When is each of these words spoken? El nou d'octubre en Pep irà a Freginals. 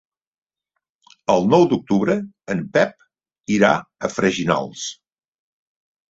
El 1.33 1.43
nou 1.49 1.65
d'octubre 1.73 2.15
en 2.53 2.63
Pep 2.77 3.05
irà 3.57 3.69
a 4.09 4.11
Freginals. 4.15 4.87